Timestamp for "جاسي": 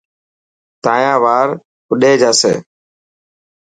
2.21-2.53